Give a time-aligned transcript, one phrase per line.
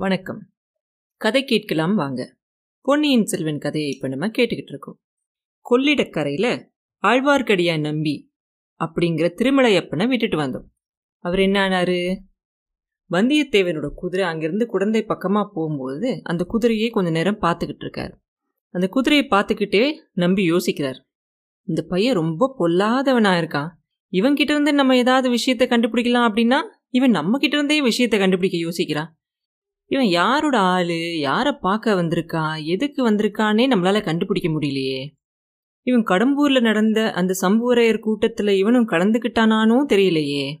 [0.00, 0.50] வணக்கம்.
[1.16, 2.36] கதை கேட்கலாம் வாங்க.
[2.80, 5.00] பொன்னியின் செல்வன் கதையை இப்போ நம்ம கேட்டுக்கிட்டு இருக்கோம்.
[5.70, 6.68] கொள்ளிடக்கரையில்
[7.02, 8.32] ஆழ்வார்க்கடியான் நம்பி
[8.84, 10.64] அப்படிங்கிற திருமலையப்பனை விட்டுட்டு வந்தோம்.
[11.18, 12.16] அவர் என்ன ஆனாரு?
[13.10, 18.12] வந்தியத்தேவனோட குதிரை அங்கிருந்து குழந்தை பக்கமாக போகும்போது அந்த குதிரையை கொஞ்ச நேரம் பார்த்துக்கிட்டு இருக்காரு.
[18.70, 20.98] அந்த குதிரையை பார்த்துக்கிட்டே நம்பி யோசிக்கிறார்.
[21.62, 23.68] இந்த பையன் ரொம்ப பொல்லாதவனாக இருக்கான்.
[24.12, 29.18] இவன்கிட்ட இருந்து நம்ம ஏதாவது விஷயத்தை கண்டுபிடிக்கலாம் அப்படின்னா இவன் நம்ம கிட்ட இருந்தே விஷயத்தை கண்டுபிடிக்க யோசிக்கிறான்.
[29.90, 31.18] இவன் யாரோட ஆளு?
[31.18, 35.10] யாரை பார்க்க வந்திருக்கான் எதுக்கு வந்திருக்கானே நம்மளால கண்டுபிடிக்க முடியலையே.
[35.82, 40.56] இவன் கடம்பூர்ல நடந்த அந்த சம்புவரையர் கூட்டத்துல இவனும் கலந்துக்கிட்டானானும் தெரியலையே.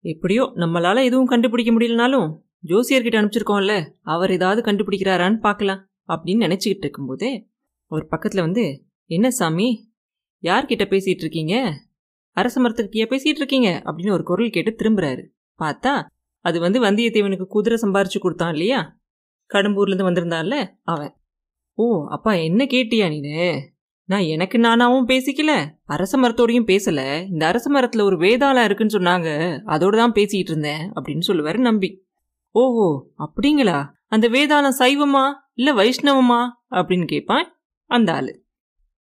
[0.00, 7.46] எப்படியோ நம்மளால எதுவும் கண்டுபிடிக்க முடியலனாலும் ஜோசியர்கிட்ட அனுப்பிச்சிருக்கோம்ல அவர் ஏதாவது கண்டுபிடிக்கிறாரான்னு பார்க்கலாம் அப்படின்னு நினைச்சுக்கிட்டு இருக்கும்போதே
[7.86, 9.92] அவர் பக்கத்துல வந்து என்ன சாமி
[10.42, 11.82] யார்கிட்ட பேசிட்டு இருக்கீங்க?
[12.30, 13.82] அரச மரத்துக்கிட்டயா பேசிட்டு இருக்கீங்க?
[13.84, 15.26] அப்படின்னு ஒரு குரல் கேட்டு திரும்புறாரு.
[15.58, 16.06] பார்த்தா
[16.46, 18.98] அது வந்து வந்தியத்தேவனுக்கு குதிரை சம்பாரிச்சு கொடுத்தான் இல்லையா?
[19.54, 21.16] கடம்பூர்லேருந்து வந்திருந்தான்ல அவன்.
[21.74, 23.60] ஓ அப்பா என்ன கேட்டியா நீனு?
[24.04, 27.28] நான் எனக்கு நானாவும் பேசிக்கல அரச மரத்தோடையும் பேசல.
[27.30, 29.28] இந்த அரச மரத்துல ஒரு வேதாளம் இருக்குன்னு சொன்னாங்க
[29.66, 32.04] அதோட தான் பேசிக்கிட்டு இருந்தேன் அப்படின்னு சொல்லுவாரு நம்பி.
[32.50, 33.88] ஓஹோ அப்படிங்களா?
[34.06, 36.40] அந்த வேதாளம் சைவமா இல்ல வைஷ்ணவமா?
[36.70, 37.46] அப்படின்னு கேட்பான்
[37.84, 38.44] அந்த ஆளு.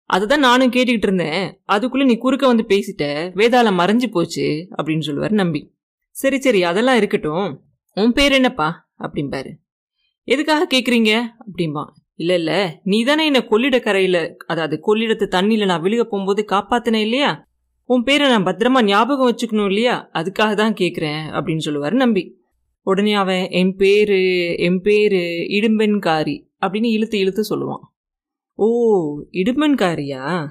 [0.09, 1.61] அதுதான் நானும் கேட்டுக்கிட்டு இருந்தேன்.
[1.67, 3.03] அதுக்குள்ள நீ குறுக்க வந்து பேசிட்ட
[3.35, 5.73] வேதாளம் மறைஞ்சு போச்சு அப்படின்னு சொல்லுவார் நம்பி.
[6.15, 7.61] சரி சரி அதெல்லாம் இருக்கட்டும்.
[7.93, 8.89] உன் பேர் என்னப்பா?
[8.99, 9.51] அப்படிம்பாரு.
[10.23, 11.11] எதுக்காக கேட்குறீங்க
[11.45, 11.83] அப்படிம்பா
[12.15, 17.47] இல்லை இல்லை நீ தானே என்னை கொள்ளிட கரையில் அதாவது கொள்ளிடத்து தண்ணியில் நான் விழுக போகும்போது காப்பாத்தினேன் இல்லையா?
[17.83, 20.09] உன் பேரை நான் பத்திரமா ஞாபகம் வச்சுக்கணும் இல்லையா?
[20.13, 22.37] அதுக்காக தான் கேட்குறேன் அப்படின்னு சொல்லுவார் நம்பி.
[22.81, 27.83] உடனே அவன் என் பேரு என் பேரு இடும்பெண்காரி அப்படின்னு இழுத்து இழுத்து சொல்லுவான்.
[28.53, 28.67] ஓ
[29.31, 30.47] இடும்பென்காரியா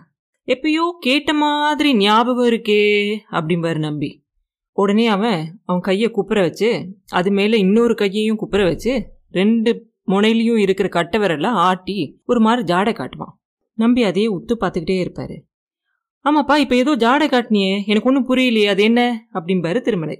[0.46, 4.23] எப்பயோ கேட்ட மாதிரி ஞாபகம் இருக்கே அப்படிம்பாரு நம்பி.
[4.76, 6.68] உடனே அவன் அவன் கையை குப்புற வச்சு
[7.10, 8.92] அது மேலே இன்னொரு கையையும் குப்புற வச்சு
[9.30, 9.70] ரெண்டு
[10.06, 13.34] முனையிலையும் இருக்கிற கட்டை விரலாம் ஆட்டி ஒரு மாதிரி ஜாடை காட்டுவான்.
[13.78, 15.36] நம்பி அதையே உத்து பார்த்துக்கிட்டே இருப்பார்.
[16.24, 19.00] ஆமாப்பா இப்போ ஏதோ ஜாடை காட்டினியே எனக்கு ஒன்றும் புரியலையே அது என்ன?
[19.32, 20.16] அப்படிம்பாரு திருமலை.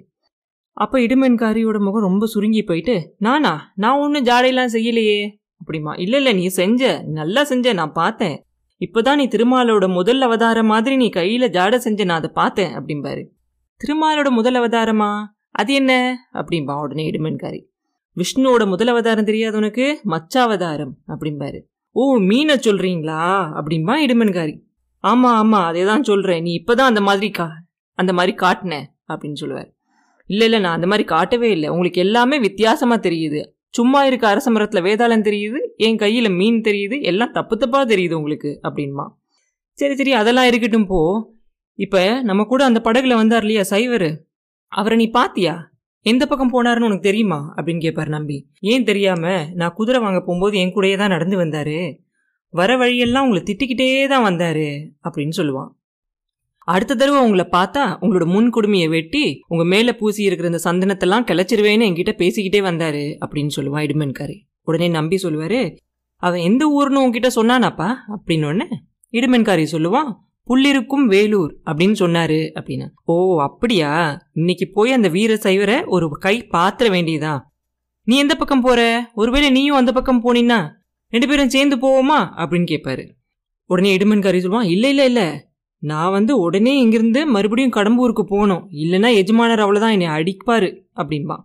[0.76, 5.20] அப்போ இடுமென்காரியோட முகம் ரொம்ப சுருங்கி போயிட்டு நானா நான் ஒன்றும் ஜாடையெல்லாம் செய்யலையே.
[5.60, 8.36] அப்படிமா இல்லை இல்லை நீ செஞ்ச நல்லா செஞ்ச நான் பார்த்தேன்.
[8.80, 13.22] இப்போதான் நீ திருமாலோட முதல் அவதாரம் மாதிரி நீ கையில் ஜாடை செஞ்ச நான் அதை பார்த்தேன் அப்படிம்பாரு.
[13.80, 15.24] திருமாலோட முதல் அவதாரமா?
[15.50, 16.18] அது என்ன?
[16.32, 17.64] அப்படிம்பா உடனே இடுமென்காரி.
[18.16, 20.00] விஷ்ணுவோட முதல் அவதாரம் தெரியாது உனக்கு?
[20.04, 21.60] மச்சாவதாரம் அப்படிம்பாரு.
[21.90, 23.24] ஓ மீனை சொல்றீங்களா?
[23.54, 24.60] அப்படிம்பா இடுமென்காரி.
[25.02, 26.42] ஆமா ஆமா அதே தான் சொல்றேன்.
[26.42, 27.50] நீ இப்பதான் அந்த மாதிரி கா
[27.92, 29.74] அந்த மாதிரி காட்டின அப்படின்னு சொல்லுவார்.
[30.26, 31.68] இல்லை இல்லை நான் அந்த மாதிரி காட்டவே இல்லை.
[31.68, 33.52] உங்களுக்கு எல்லாமே வித்தியாசமாக தெரியுது.
[33.70, 38.60] சும்மா இருக்க அரச மரத்தில் வேதாளம் தெரியுது என் கையில் மீன் தெரியுது எல்லாம் தப்பு தப்பாக தெரியுது உங்களுக்கு
[38.62, 39.06] அப்படின்மா.
[39.72, 41.32] சரி சரி அதெல்லாம் இருக்கட்டும் போ.
[41.74, 44.24] இப்ப நம்ம கூட அந்த படகுல வந்தார் இல்லையா சைவர்?
[44.66, 45.72] அவரை நீ பாத்தியா?
[46.00, 47.54] எந்த பக்கம் போனாருன்னு உனக்கு தெரியுமா?
[47.56, 48.48] அப்படின்னு கேட்பார் நம்பி.
[48.60, 51.98] ஏன் தெரியாம நான் குதிரை வாங்க போகும்போது என் கூடயே தான் நடந்து வந்தாரு.
[52.48, 55.68] வர வழியெல்லாம் உங்களை திட்டிக்கிட்டே தான் வந்தாரு அப்படின்னு சொல்லுவான்.
[56.58, 61.88] அடுத்த தடவை உங்களை பார்த்தா உங்களோட முன் குடுமையை வெட்டி உங்க மேல பூசி இருக்கிற இந்த சந்தனத்தெல்லாம் கிளச்சிருவேன்னு
[61.88, 64.36] என்கிட்ட பேசிக்கிட்டே வந்தாரு அப்படின்னு சொல்லுவான் இடுமன்காரி.
[64.62, 65.76] உடனே நம்பி சொல்லுவாரு
[66.16, 67.94] அவன் எந்த ஊர்னு உங்ககிட்ட சொன்னானாப்பா?
[68.08, 68.68] அப்படின்னு உடனே
[69.12, 70.12] இடுமன்காரி சொல்லுவான்
[70.48, 72.88] புள்ளிருக்கும் வேலூர் அப்படின்னு சொன்னாரு அப்படின்னு.
[73.04, 74.20] ஓ அப்படியா?
[74.32, 77.40] இன்னைக்கு போய் அந்த வீர சைவரை ஒரு கை பாத்திர வேண்டியதா?
[78.04, 79.10] நீ எந்த பக்கம் போற?
[79.14, 80.70] ஒருவேளை நீயும் அந்த பக்கம் போனீன்னா
[81.08, 82.18] ரெண்டு பேரும் சேர்ந்து போவோமா?
[82.18, 83.08] அப்படின்னு கேட்பாரு
[83.66, 85.46] உடனே இடுமன்காரி சொல்லுவான் இல்லை இல்லை இல்லை.
[85.78, 88.70] நான் வந்து உடனே இங்கிருந்து மறுபடியும் கடம்பூருக்கு போகணும்.
[88.70, 91.36] இல்லைன்னா எஜமானர் அவ்வளோதான் என்னை அடிப்பாரு அப்படின்பா.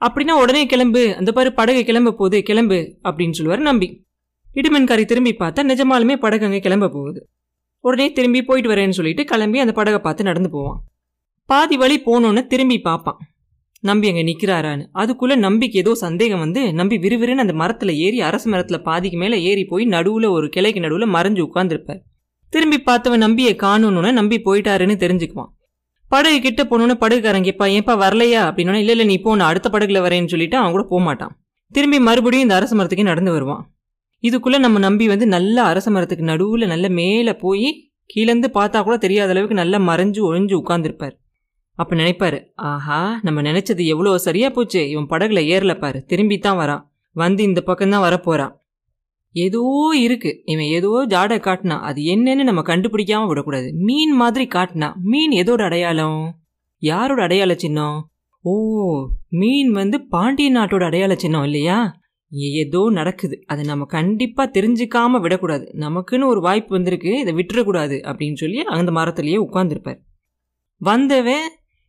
[0.00, 1.16] அப்படின்னா உடனே கிளம்பு.
[1.16, 2.42] அந்த பாரு படகு கிளம்ப போகுது.
[2.42, 4.06] கிளம்பு அப்படின்னு சொல்லுவார் நம்பி.
[4.54, 7.28] இடுமன்காரி திரும்பி பார்த்தா நிஜமாலுமே படகு அங்கே கிளம்ப போகுது.
[7.84, 10.78] உடனே திரும்பி போயிட்டு வரேன்னு சொல்லிட்டு கிளம்பி அந்த படகை பார்த்து நடந்து போவான்.
[11.48, 13.18] பாதி வழி போனோன்னு திரும்பி பார்ப்பான்.
[13.84, 18.84] நம்பி அங்கே நிற்கிறாரான்னு அதுக்குள்ள நம்பிக்கு ஏதோ சந்தேகம் வந்து நம்பி விறுவிறுன்னு அந்த மரத்தில் ஏறி அரச மரத்தில்
[18.86, 22.00] பாதிக்கு மேலே ஏறி போய் நடுவில் ஒரு கிளைக்கு நடுவில் மறைஞ்சு உட்காந்துருப்பார்
[22.52, 25.50] திரும்பி பார்த்தவன் நம்பியை காணணுன்னு நம்பி போயிட்டாருன்னு தெரிஞ்சுக்குவான்.
[26.10, 28.40] படகு கிட்ட போனோன்னு படகுக்காரன் கேப்பா ஏப்பா வரலையா?
[28.48, 31.32] அப்படின்னா இல்லை இல்லை நீ போ நான் அடுத்த படகுல வரேன்னு சொல்லிட்டு அவன் கூட போக மாட்டான்
[31.72, 33.62] திரும்பி மறுபடியும் இந்த அரச மரத்துக்கே நடந்து வருவான்.
[34.24, 37.68] இதுக்குள்ளே நம்ம நம்பி வந்து நல்ல அரச மரத்துக்கு நடுவில் நல்ல மேலே போய்
[38.14, 41.14] கீழேருந்து பார்த்தா கூட தெரியாத அளவுக்கு நல்லா மறைஞ்சு ஒழிஞ்சு உட்காந்துருப்பார்
[41.78, 44.88] அப்போ நினைப்பாரு ஆஹா நம்ம நினச்சது எவ்வளோ சரியாக போச்சு.
[44.88, 46.04] இவன் படகுல ஏறல பாரு.
[46.04, 46.82] திரும்பி தான் வரான்.
[47.16, 48.52] வந்து இந்த பக்கம்தான் வரப்போகிறான்
[49.34, 49.62] ஏதோ
[50.00, 50.42] இருக்கு.
[50.44, 51.80] இவன் ஏதோ ஜாடை காட்டினா.
[51.80, 53.68] அது என்னன்னு நம்ம கண்டுபிடிக்காம விடக்கூடாது.
[53.78, 54.94] மீன் மாதிரி காட்டினா.
[55.02, 56.20] மீன் எதோட அடையாளம்?
[56.82, 57.98] யாரோட அடையாள சின்னம்?
[58.44, 58.54] ஓ
[59.28, 61.78] மீன் வந்து பாண்டிய நாட்டோட அடையாள சின்னம் இல்லையா?
[62.34, 63.36] ஏதோ நடக்குது.
[63.46, 65.66] அதை நம்ம கண்டிப்பாக தெரிஞ்சுக்காமல் விடக்கூடாது.
[65.78, 67.18] நமக்குன்னு ஒரு வாய்ப்பு வந்திருக்கு.
[67.18, 70.00] இதை விட்டுறக்கூடாது அப்படின்னு சொல்லி அந்த மரத்துலேயே உட்காந்துருப்பார்
[70.80, 71.46] வந்தவன்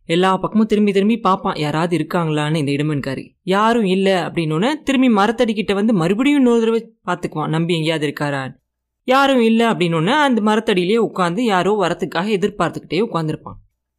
[0.09, 1.55] எல்லா பக்கமும் திரும்பி திரும்பி பார்ப்பான்.
[1.55, 3.23] யாராவது இருக்காங்களான்னு இந்த இடமன்காரி.
[3.41, 7.47] யாரும் இல்லை அப்படின்னோடனே திரும்பி மரத்தடிக்கிட்ட வந்து மறுபடியும் இன்னொரு தடவை பார்த்துக்குவான்.
[7.47, 8.55] நம்பி எங்கேயாவது இருக்காரான்னு
[9.03, 13.57] யாரும் இல்லை அப்படின்னோடனே அந்த மரத்தடியிலேயே உட்காந்து யாரோ வரத்துக்காக எதிர்பார்த்துக்கிட்டே உட்காந்துருப்பான்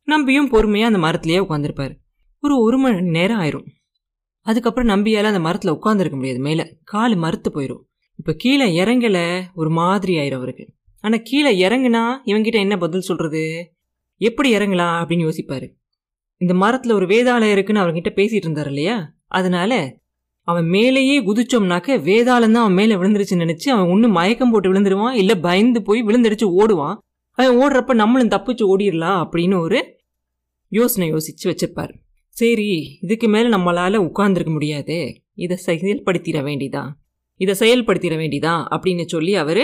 [0.08, 1.94] நம்பியும் பொறுமையாக அந்த மரத்துலேயே உட்காந்துருப்பார்
[2.42, 3.66] ஒரு ஒரு மணி நேரம் ஆயிரும்.
[4.46, 6.40] அதுக்கப்புறம் நம்பியால் அந்த மரத்தில் உட்காந்துருக்க முடியாது.
[6.40, 7.82] மேலே கால் மறுத்து போயிடும்
[8.18, 10.64] இப்போ கீழே இறங்கலை ஒரு மாதிரி ஆயிரும் அவருக்கு.
[11.04, 13.42] ஆனால் கீழே இறங்குனா இவங்கிட்ட என்ன பதில் சொல்கிறது
[14.20, 15.66] எப்படி இறங்கலாம் அப்படின்னு யோசிப்பார்.
[16.40, 18.96] இந்த மரத்தில் ஒரு வேதாலயம் இருக்குன்னு அவர்கிட்ட பேசிகிட்டு இருந்தார் இல்லையா?
[19.28, 19.72] அதனால
[20.48, 25.36] அவன் மேலேயே குதிச்சோம்னாக்க வேதாளம் தான் அவன் மேலே விழுந்துருச்சுன்னு நினச்சி அவன் ஒன்று மயக்கம் போட்டு விழுந்துருவான் இல்லை
[25.38, 26.96] பயந்து போய் விழுந்தடிச்சு ஓடுவான்.
[27.38, 29.78] அவன் ஓடுறப்ப நம்மளும் தப்பிச்சு ஓடிடலாம் அப்படின்னு ஒரு
[30.72, 31.94] யோசனை யோசித்து வச்சிருப்பார்.
[32.36, 35.22] சரி இதுக்கு மேலே நம்மளால் உட்கார்ந்துருக்க முடியாது.
[35.34, 36.90] இதை செயல்படுத்திட வேண்டிதான்
[37.36, 39.62] இதை செயல்படுத்திட வேண்டிதான் அப்படின்னு சொல்லி அவர்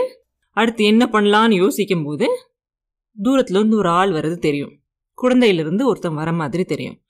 [0.50, 2.26] அடுத்து என்ன பண்ணலான்னு யோசிக்கும் போது
[3.48, 4.80] இருந்து ஒரு ஆள் வர்றது தெரியும்.
[5.22, 7.00] குழந்தையிலிருந்து ஒருத்தன் வர மாதிரி தெரியும்.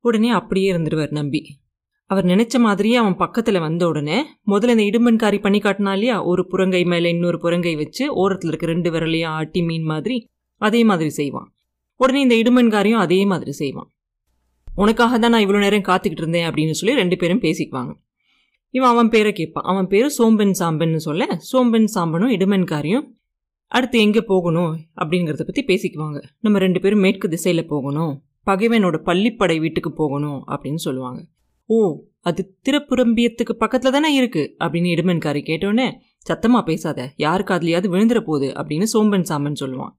[0.00, 1.60] உடனே அப்படியே இருந்துருவார் நம்பி.
[2.06, 6.24] அவர் நினைச்ச மாதிரியே அவன் பக்கத்தில் வந்த உடனே முதல்ல இந்த இடும்பன்காரி பண்ணி காட்டினா இல்லையா?
[6.24, 10.24] ஒரு புறங்கை மேலே இன்னொரு புறங்கை வச்சு ஓரத்தில் இருக்க ரெண்டு விரலையும் ஆட்டி மீன் மாதிரி
[10.56, 11.54] அதே மாதிரி செய்வான்.
[11.96, 13.90] உடனே இந்த இடுமன்காரியும் அதே மாதிரி செய்வான்.
[14.76, 17.92] உனக்காக தான் நான் இவ்வளோ நேரம் காத்துக்கிட்டு இருந்தேன் அப்படின்னு சொல்லி ரெண்டு பேரும் பேசிக்குவாங்க.
[18.74, 19.66] இவன் அவன் பேரை கேட்பான்.
[19.70, 23.04] அவன் பேர் சோம்பன் சாம்பன்னு சொல்ல சோம்பன் சாம்பனும் இடுமன்காரியும்
[23.72, 26.18] அடுத்து எங்கே போகணும் அப்படிங்கிறத பற்றி பேசிக்குவாங்க.
[26.40, 28.14] நம்ம ரெண்டு பேரும் மேற்கு திசையில் போகணும்
[28.48, 31.20] பகைவனோட பள்ளிப்படை வீட்டுக்கு போகணும் அப்படின்னு சொல்லுவாங்க.
[31.70, 31.76] ஓ
[32.20, 35.86] அது திருப்புரம்பியத்துக்கு பக்கத்தில் தானே இருக்குது அப்படின்னு இடுமன்காரி கேட்டோன்னே
[36.28, 39.92] சத்தமாக பேசாத யாருக்கு அதுலையாவது விழுந்துற போகுது அப்படின்னு சோம்பன் சாம்பன் சொல்லுவான்.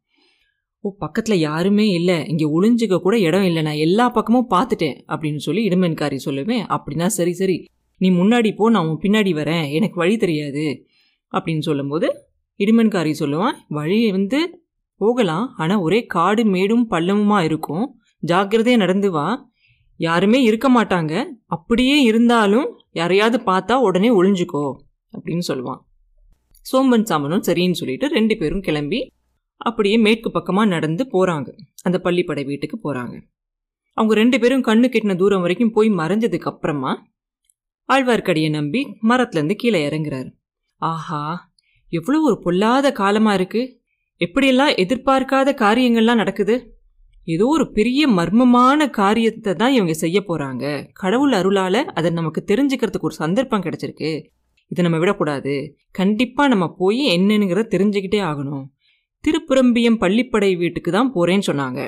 [0.85, 2.27] ஓ பக்கத்தில் யாருமே இல்லை.
[2.27, 3.61] இங்கே ஒளிஞ்சிக்க கூட இடம் இல்லை.
[3.61, 6.77] நான் எல்லா பக்கமும் பார்த்துட்டேன் அப்படின்னு சொல்லி இடுமன்காரி சொல்லுவேன்.
[6.77, 7.65] அப்படின்னா சரி சரி.
[7.97, 8.69] நீ முன்னாடி போ.
[8.69, 9.71] நான் உன் பின்னாடி வரேன்.
[9.71, 10.85] எனக்கு வழி தெரியாது.
[11.31, 12.07] அப்படின்னு சொல்லும்போது
[12.57, 14.63] இடுமன்காரி சொல்லுவான் வழி வந்து
[14.95, 15.53] போகலாம்.
[15.57, 17.85] ஆனால் ஒரே காடு மேடும் பள்ளமுமா இருக்கும்.
[18.19, 19.51] ஜாக்கிரதையாக நடந்து வா.
[19.95, 21.25] யாருமே இருக்க மாட்டாங்க.
[21.45, 24.75] அப்படியே இருந்தாலும் யாரையாவது பார்த்தா உடனே ஒளிஞ்சுக்கோ.
[25.13, 25.81] அப்படின்னு சொல்லுவான்.
[26.73, 29.11] சோம்பன் சாமனும் சரின்னு சொல்லிட்டு ரெண்டு பேரும் கிளம்பி
[29.61, 31.49] அப்படியே மேற்கு பக்கமாக நடந்து போகிறாங்க
[31.87, 33.15] அந்த பள்ளிப்படை வீட்டுக்கு போகிறாங்க
[33.97, 36.91] அவங்க ரெண்டு பேரும் கண்ணு கெட்டின தூரம் வரைக்கும் போய் மறைஞ்சதுக்கு அப்புறமா
[37.89, 40.29] ஆழ்வார்க்கடியை நம்பி மரத்துலேருந்து கீழே இறங்குறாரு.
[40.81, 41.23] ஆஹா
[41.91, 43.71] எவ்வளோ ஒரு பொல்லாத காலமாக இருக்குது
[44.21, 46.55] எப்படியெல்லாம் எதிர்பார்க்காத காரியங்கள்லாம் நடக்குது.
[47.27, 50.63] ஏதோ ஒரு பெரிய மர்மமான காரியத்தை தான் இவங்க செய்ய போகிறாங்க
[51.01, 54.11] கடவுள் அருளால் அதை நமக்கு தெரிஞ்சுக்கிறதுக்கு ஒரு சந்தர்ப்பம் கிடச்சிருக்கு.
[54.71, 55.53] இதை நம்ம விடக்கூடாது.
[55.99, 58.65] கண்டிப்பாக நம்ம போய் என்னங்கிறத தெரிஞ்சுக்கிட்டே ஆகணும்.
[59.27, 61.81] திருப்புரம்பியம் பள்ளிப்படை வீட்டுக்கு தான் போகிறேன்னு சொன்னாங்க.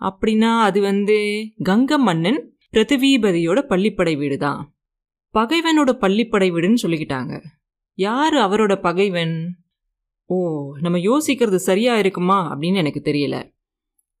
[0.00, 1.16] அப்படின்னா அது வந்து
[1.64, 2.40] கங்க மன்னன்
[2.76, 4.60] பிரதிவீபதியோட பள்ளிப்படை வீடு தான்
[5.34, 7.34] பகைவனோட பள்ளிப்படை வீடுன்னு சொல்லிக்கிட்டாங்க.
[7.98, 9.36] யார் அவரோட பகைவன்?
[10.30, 10.36] ஓ
[10.84, 13.36] நம்ம யோசிக்கிறது சரியா இருக்குமா அப்படின்னு எனக்கு தெரியல.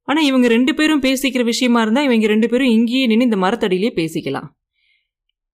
[0.08, 4.48] ஆனால் இவங்க ரெண்டு பேரும் பேசிக்கிற விஷயமா இருந்தால் இவங்க ரெண்டு பேரும் இங்கேயே நின்று இந்த மரத்தடியிலே பேசிக்கலாம்.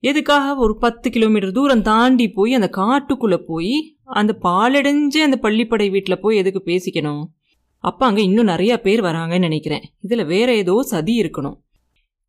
[0.04, 3.76] எதுக்காக ஒரு பத்து கிலோமீட்டர் தூரம் தாண்டி போய் அந்த காட்டுக்குள்ளே போய்
[4.20, 7.22] அந்த பாலடைஞ்ச அந்த பள்ளிப்படை வீட்டில் போய் எதுக்கு பேசிக்கணும்?
[7.84, 9.84] அப்போ அங்கே இன்னும் நிறையா பேர் வராங்கன்னு நினைக்கிறேன்.
[10.00, 11.56] இதில் வேற ஏதோ சதி இருக்கணும்.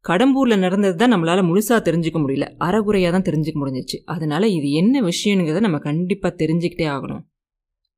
[0.05, 2.47] கடம்பூரில் நடந்தது தான் நம்மளால் முழுசாக தெரிஞ்சுக்க முடியல.
[2.59, 3.99] அறகுறையாக தான் தெரிஞ்சுக்க முடிஞ்சிச்சு.
[4.05, 7.23] அதனால இது என்ன விஷயங்கிறத நம்ம கண்டிப்பாக தெரிஞ்சுக்கிட்டே ஆகணும்.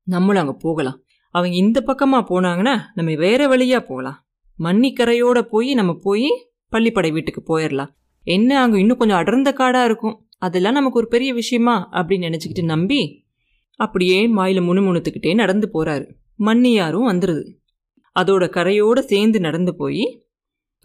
[0.07, 0.97] நம்மளும் அங்கே போகலாம்.
[1.35, 4.17] அவங்க இந்த பக்கமாக போனாங்கன்னா நம்ம வேறு வழியாக போகலாம்.
[4.59, 6.27] மன்னிக்கரையோட போய் நம்ம போய்
[6.71, 7.91] பள்ளிப்படை வீட்டுக்கு போயிடலாம்
[8.27, 10.15] என்ன அங்கே இன்னும் கொஞ்சம் அடர்ந்த காடாக இருக்கும்?
[10.37, 11.75] அதெல்லாம் நமக்கு ஒரு பெரிய விஷயமா?
[11.91, 13.01] அப்படின்னு நினச்சிக்கிட்டு நம்பி
[13.79, 16.05] அப்படியே மாயில முணுமுணுத்துக்கிட்டே நடந்து போகிறாரு
[16.39, 17.43] மண்ணியாரும் வந்துடுது
[18.15, 20.05] அதோட கரையோடு சேர்ந்து நடந்து போய்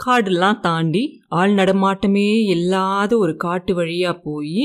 [0.01, 4.63] காடெல்லாம் தாண்டி ஆள் நடமாட்டமே இல்லாத ஒரு காட்டு வழியாக போய்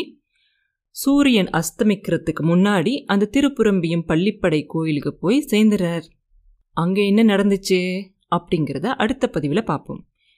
[0.96, 6.06] சூரியன் அஸ்தமிக்கிறதுக்கு முன்னாடி அந்த திருப்புரம்பியம் பள்ளிப்படை கோயிலுக்கு போய் சேர்ந்துறார்.
[6.78, 7.80] அங்கே என்ன நடந்துச்சு?
[8.36, 10.02] அப்படிங்கிறத அடுத்த பதிவில் பார்ப்போம்.